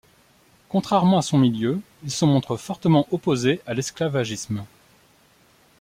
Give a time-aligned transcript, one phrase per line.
[0.67, 4.65] Contrairement à son milieu, il se montre fortement opposé à l'esclavagisme.